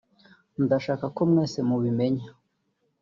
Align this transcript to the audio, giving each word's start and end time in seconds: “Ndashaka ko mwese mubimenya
“Ndashaka 0.63 1.05
ko 1.15 1.21
mwese 1.29 1.59
mubimenya 1.69 2.27